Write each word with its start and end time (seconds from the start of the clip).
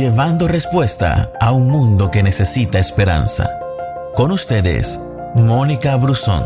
llevando 0.00 0.48
respuesta 0.48 1.30
a 1.38 1.52
un 1.52 1.68
mundo 1.68 2.10
que 2.10 2.22
necesita 2.22 2.78
esperanza. 2.78 3.50
Con 4.14 4.32
ustedes, 4.32 4.98
Mónica 5.34 5.94
Brusón. 5.96 6.42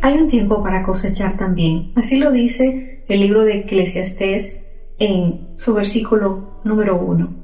Hay 0.00 0.16
un 0.16 0.26
tiempo 0.26 0.62
para 0.62 0.82
cosechar 0.82 1.36
también. 1.36 1.92
Así 1.96 2.18
lo 2.18 2.32
dice 2.32 3.04
el 3.08 3.20
libro 3.20 3.44
de 3.44 3.58
Eclesiastés 3.58 4.64
en 4.98 5.48
su 5.54 5.74
versículo 5.74 6.62
número 6.64 6.98
uno. 6.98 7.34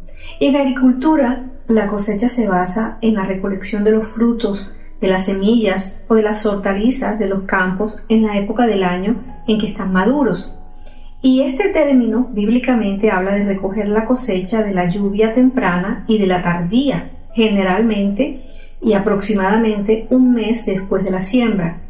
Y 0.40 0.46
en 0.46 0.56
agricultura, 0.56 1.50
la 1.66 1.88
cosecha 1.88 2.30
se 2.30 2.48
basa 2.48 2.96
en 3.02 3.16
la 3.16 3.24
recolección 3.24 3.84
de 3.84 3.90
los 3.90 4.08
frutos, 4.08 4.72
de 5.00 5.08
las 5.08 5.26
semillas 5.26 6.04
o 6.08 6.14
de 6.14 6.22
las 6.22 6.44
hortalizas 6.46 7.18
de 7.18 7.28
los 7.28 7.42
campos 7.42 8.04
en 8.08 8.26
la 8.26 8.36
época 8.36 8.66
del 8.66 8.84
año 8.84 9.22
en 9.46 9.58
que 9.58 9.66
están 9.66 9.92
maduros. 9.92 10.58
Y 11.22 11.42
este 11.42 11.70
término 11.70 12.28
bíblicamente 12.32 13.10
habla 13.10 13.34
de 13.34 13.44
recoger 13.44 13.88
la 13.88 14.04
cosecha 14.04 14.62
de 14.62 14.74
la 14.74 14.88
lluvia 14.88 15.34
temprana 15.34 16.04
y 16.06 16.18
de 16.18 16.26
la 16.26 16.42
tardía, 16.42 17.10
generalmente 17.32 18.44
y 18.80 18.92
aproximadamente 18.92 20.06
un 20.10 20.32
mes 20.32 20.66
después 20.66 21.04
de 21.04 21.10
la 21.10 21.20
siembra 21.20 21.80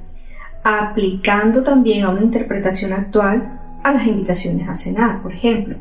aplicando 0.68 1.62
también 1.62 2.04
a 2.04 2.10
una 2.10 2.22
interpretación 2.22 2.92
actual 2.92 3.60
a 3.82 3.92
las 3.92 4.06
invitaciones 4.06 4.68
a 4.68 4.74
cenar, 4.74 5.22
por 5.22 5.32
ejemplo. 5.32 5.76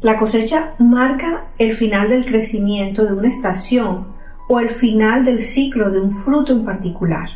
La 0.00 0.16
cosecha 0.16 0.74
marca 0.78 1.46
el 1.58 1.74
final 1.74 2.08
del 2.08 2.24
crecimiento 2.24 3.04
de 3.04 3.14
una 3.14 3.28
estación 3.28 4.17
o 4.48 4.60
el 4.60 4.70
final 4.70 5.24
del 5.24 5.40
ciclo 5.40 5.90
de 5.90 6.00
un 6.00 6.16
fruto 6.16 6.52
en 6.52 6.64
particular. 6.64 7.28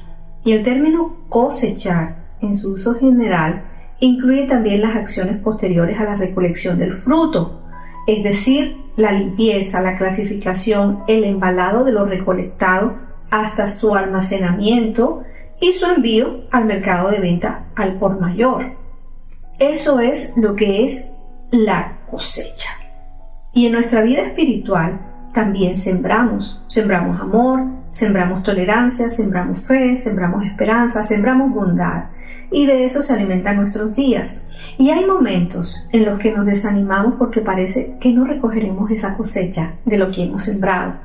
Y 0.45 0.53
el 0.53 0.62
término 0.62 1.17
cosechar, 1.28 2.37
en 2.41 2.55
su 2.55 2.75
uso 2.75 2.95
general, 2.95 3.64
incluye 4.00 4.47
también 4.47 4.81
las 4.83 4.97
acciones 4.97 5.37
posteriores 5.37 6.00
a 6.00 6.05
la 6.05 6.17
recolección 6.17 6.78
del 6.78 6.95
fruto, 6.95 7.62
es 8.06 8.25
decir, 8.25 8.77
la 8.97 9.12
limpieza, 9.12 9.81
la 9.81 9.97
clasificación, 9.97 11.05
el 11.06 11.25
embalado 11.25 11.84
de 11.84 11.92
lo 11.92 12.05
recolectado 12.05 12.98
hasta 13.31 13.69
su 13.69 13.94
almacenamiento, 13.94 15.22
y 15.62 15.72
su 15.75 15.87
envío 15.87 16.41
al 16.50 16.65
mercado 16.65 17.11
de 17.11 17.20
venta 17.20 17.67
al 17.77 17.98
por 18.00 18.20
mayor. 18.20 18.72
Eso 19.61 20.00
es 20.00 20.37
lo 20.37 20.56
que 20.56 20.84
es 20.84 21.15
la 21.53 22.00
cosecha. 22.11 22.70
Y 23.55 23.67
en 23.67 23.72
nuestra 23.72 24.03
vida 24.03 24.22
espiritual 24.22 25.12
también 25.33 25.77
sembramos. 25.77 26.62
Sembramos 26.69 27.20
amor, 27.20 27.64
sembramos 27.91 28.42
tolerancia, 28.42 29.11
sembramos 29.11 29.61
fe, 29.61 29.97
sembramos 29.97 30.44
esperanza, 30.44 31.05
sembramos 31.05 31.52
bondad. 31.52 32.11
Y 32.50 32.66
de 32.66 32.84
eso 32.84 33.02
se 33.02 33.14
alimentan 33.14 33.56
nuestros 33.56 33.97
días. 33.97 34.42
Y 34.77 34.91
hay 34.91 35.06
momentos 35.06 35.88
en 35.92 36.05
los 36.05 36.19
que 36.19 36.33
nos 36.33 36.47
desanimamos 36.47 37.14
porque 37.19 37.41
parece 37.41 37.97
que 37.98 38.12
no 38.12 38.25
recogeremos 38.25 38.91
esa 38.91 39.16
cosecha 39.16 39.77
de 39.86 39.97
lo 39.97 40.10
que 40.10 40.25
hemos 40.25 40.44
sembrado. 40.44 40.97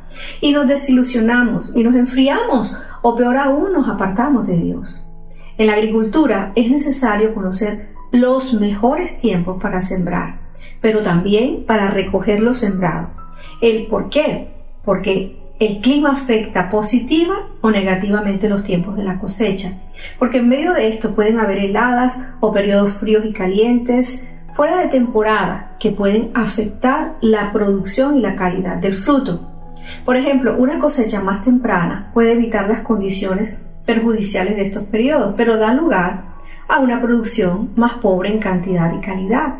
Y 0.42 0.52
nos 0.52 0.68
desilusionamos 0.68 1.74
y 1.76 1.84
nos 1.84 1.96
enfriamos 1.96 2.78
o 3.02 3.16
peor 3.16 3.38
aún 3.38 3.72
nos 3.72 3.88
apartamos 3.88 4.48
de 4.48 4.58
Dios. 4.58 5.10
En 5.58 5.68
la 5.68 5.74
agricultura 5.74 6.52
es 6.56 6.70
necesario 6.70 7.34
conocer 7.34 7.90
los 8.12 8.54
mejores 8.54 9.20
tiempos 9.20 9.62
para 9.62 9.82
sembrar, 9.82 10.40
pero 10.82 11.02
también 11.02 11.66
para 11.66 11.90
recoger 11.90 12.42
lo 12.42 12.54
sembrado. 12.54 13.27
¿El 13.62 13.88
por 13.88 14.10
qué? 14.10 14.50
Porque 14.84 15.38
el 15.60 15.80
clima 15.80 16.12
afecta 16.12 16.70
positiva 16.70 17.36
o 17.62 17.72
negativamente 17.72 18.48
los 18.50 18.64
tiempos 18.64 18.96
de 18.96 19.04
la 19.04 19.20
cosecha, 19.20 19.74
porque 20.20 20.38
en 20.38 20.50
medio 20.50 20.74
de 20.74 20.88
esto 20.88 21.16
pueden 21.16 21.40
haber 21.40 21.58
heladas 21.58 22.34
o 22.40 22.52
periodos 22.52 22.94
fríos 22.94 23.26
y 23.26 23.34
calientes 23.34 24.30
fuera 24.54 24.78
de 24.78 24.88
temporada 24.88 25.76
que 25.80 25.92
pueden 25.92 26.32
afectar 26.34 27.16
la 27.22 27.52
producción 27.52 28.18
y 28.18 28.22
la 28.22 28.36
calidad 28.36 28.78
del 28.78 28.94
fruto. 28.94 29.48
Por 30.06 30.16
ejemplo, 30.16 30.58
una 30.58 30.80
cosecha 30.80 31.22
más 31.22 31.44
temprana 31.44 32.12
puede 32.14 32.34
evitar 32.34 32.68
las 32.68 32.82
condiciones 32.82 33.60
perjudiciales 33.86 34.58
de 34.58 34.64
estos 34.64 34.84
periodos, 34.84 35.34
pero 35.38 35.58
da 35.58 35.74
lugar 35.74 36.38
a 36.68 36.80
una 36.80 37.02
producción 37.02 37.72
más 37.76 37.94
pobre 37.96 38.30
en 38.30 38.40
cantidad 38.40 38.94
y 38.94 39.00
calidad. 39.00 39.56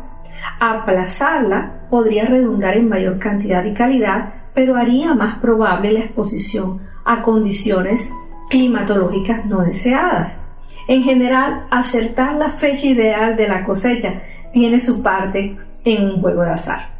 Aplazarla 0.60 1.86
podría 1.90 2.26
redundar 2.26 2.76
en 2.76 2.88
mayor 2.88 3.18
cantidad 3.18 3.64
y 3.64 3.74
calidad, 3.74 4.34
pero 4.54 4.76
haría 4.76 5.14
más 5.14 5.38
probable 5.38 5.92
la 5.92 6.00
exposición 6.00 6.82
a 7.04 7.22
condiciones 7.22 8.10
climatológicas 8.50 9.46
no 9.46 9.62
deseadas. 9.62 10.42
En 10.88 11.02
general, 11.02 11.66
acertar 11.70 12.36
la 12.36 12.50
fecha 12.50 12.86
ideal 12.86 13.36
de 13.36 13.48
la 13.48 13.64
cosecha 13.64 14.22
tiene 14.52 14.80
su 14.80 15.02
parte 15.02 15.58
en 15.84 16.04
un 16.06 16.20
juego 16.20 16.42
de 16.42 16.50
azar. 16.50 16.98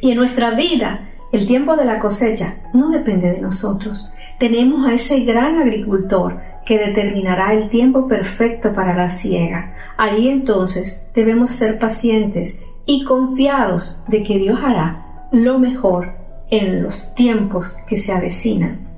Y 0.00 0.10
en 0.10 0.16
nuestra 0.16 0.52
vida, 0.52 1.10
el 1.32 1.46
tiempo 1.46 1.76
de 1.76 1.84
la 1.84 1.98
cosecha 1.98 2.56
no 2.72 2.88
depende 2.90 3.30
de 3.30 3.40
nosotros. 3.40 4.12
Tenemos 4.38 4.88
a 4.88 4.94
ese 4.94 5.20
gran 5.20 5.58
agricultor 5.58 6.40
que 6.64 6.78
determinará 6.78 7.54
el 7.54 7.68
tiempo 7.68 8.06
perfecto 8.06 8.72
para 8.72 8.94
la 8.94 9.08
siega. 9.08 9.74
Ahí 9.96 10.28
entonces 10.28 11.10
debemos 11.14 11.50
ser 11.50 11.78
pacientes 11.78 12.64
y 12.86 13.04
confiados 13.04 14.04
de 14.08 14.22
que 14.22 14.38
Dios 14.38 14.60
hará 14.62 15.26
lo 15.32 15.58
mejor 15.58 16.14
en 16.50 16.82
los 16.82 17.14
tiempos 17.14 17.76
que 17.86 17.96
se 17.96 18.12
avecinan. 18.12 18.88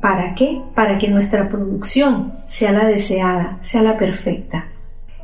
¿Para 0.00 0.34
qué? 0.34 0.62
Para 0.74 0.98
que 0.98 1.08
nuestra 1.08 1.48
producción 1.48 2.34
sea 2.46 2.72
la 2.72 2.86
deseada, 2.86 3.58
sea 3.60 3.82
la 3.82 3.98
perfecta. 3.98 4.68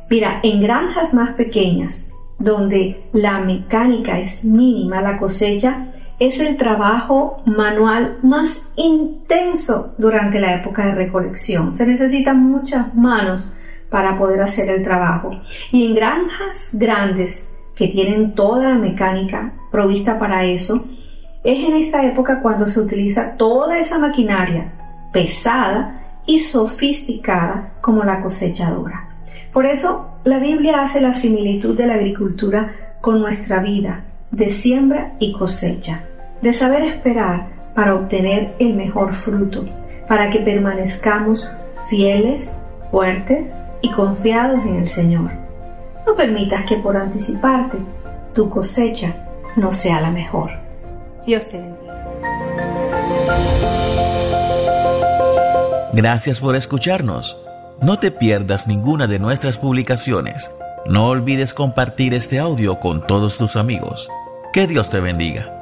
Mira, 0.09 0.39
en 0.43 0.61
granjas 0.61 1.13
más 1.13 1.31
pequeñas, 1.31 2.11
donde 2.39 3.09
la 3.11 3.39
mecánica 3.39 4.19
es 4.19 4.45
mínima, 4.45 5.01
la 5.01 5.17
cosecha 5.17 5.91
es 6.19 6.39
el 6.39 6.57
trabajo 6.57 7.41
manual 7.45 8.17
más 8.23 8.71
intenso 8.75 9.93
durante 9.97 10.39
la 10.39 10.55
época 10.55 10.85
de 10.85 10.95
recolección. 10.95 11.73
Se 11.73 11.85
necesitan 11.85 12.43
muchas 12.43 12.95
manos 12.95 13.53
para 13.89 14.17
poder 14.17 14.41
hacer 14.41 14.69
el 14.69 14.83
trabajo. 14.83 15.31
Y 15.71 15.85
en 15.85 15.95
granjas 15.95 16.71
grandes 16.73 17.51
que 17.75 17.87
tienen 17.87 18.33
toda 18.33 18.69
la 18.69 18.75
mecánica 18.75 19.53
provista 19.71 20.17
para 20.17 20.43
eso, 20.45 20.85
es 21.43 21.63
en 21.63 21.75
esta 21.75 22.03
época 22.03 22.41
cuando 22.41 22.67
se 22.67 22.79
utiliza 22.79 23.37
toda 23.37 23.77
esa 23.77 23.99
maquinaria 23.99 24.73
pesada 25.13 26.21
y 26.25 26.39
sofisticada 26.39 27.73
como 27.79 28.03
la 28.03 28.21
cosechadora. 28.21 29.07
Por 29.53 29.65
eso 29.65 30.19
la 30.23 30.39
Biblia 30.39 30.81
hace 30.81 30.99
la 30.99 31.13
similitud 31.13 31.77
de 31.77 31.87
la 31.87 31.93
agricultura 31.93 32.97
con 32.99 33.21
nuestra 33.21 33.59
vida, 33.59 34.06
de 34.31 34.49
siembra 34.49 35.15
y 35.19 35.33
cosecha, 35.33 36.03
de 36.41 36.53
saber 36.53 36.83
esperar 36.83 37.49
para 37.73 37.95
obtener 37.95 38.55
el 38.59 38.73
mejor 38.73 39.13
fruto, 39.13 39.65
para 40.07 40.29
que 40.29 40.39
permanezcamos 40.39 41.49
fieles, 41.89 42.61
fuertes 42.91 43.57
y 43.81 43.91
confiados 43.91 44.59
en 44.65 44.77
el 44.77 44.87
Señor. 44.87 45.31
No 46.05 46.15
permitas 46.15 46.63
que 46.63 46.77
por 46.77 46.97
anticiparte 46.97 47.77
tu 48.33 48.49
cosecha 48.49 49.27
no 49.55 49.71
sea 49.71 50.01
la 50.01 50.11
mejor. 50.11 50.51
Dios 51.25 51.47
te 51.49 51.59
bendiga. 51.59 51.77
Gracias 55.93 56.39
por 56.39 56.55
escucharnos. 56.55 57.37
No 57.81 57.99
te 57.99 58.11
pierdas 58.11 58.67
ninguna 58.67 59.07
de 59.07 59.19
nuestras 59.19 59.57
publicaciones. 59.57 60.51
No 60.89 61.07
olvides 61.09 61.53
compartir 61.53 62.13
este 62.13 62.39
audio 62.39 62.79
con 62.79 63.05
todos 63.05 63.37
tus 63.37 63.57
amigos. 63.57 64.07
Que 64.53 64.67
Dios 64.67 64.89
te 64.89 65.01
bendiga. 65.01 65.56